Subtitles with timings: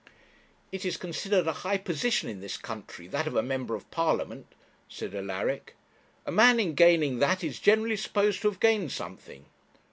[0.71, 4.55] 'It is considered a high position in this country, that of a member of Parliament,'
[4.89, 5.75] said Alaric.
[6.25, 9.45] 'A man in gaining that is generally supposed to have gained something.'